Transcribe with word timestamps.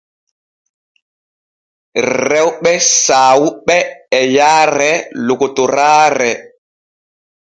Rewɓe 2.27 2.71
saawuɓe 3.03 3.77
e 4.19 4.19
yaare 4.35 4.91
lokotoraare. 5.25 6.31